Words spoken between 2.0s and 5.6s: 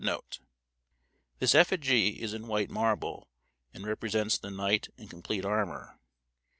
is in white marble, and represents the knight in complete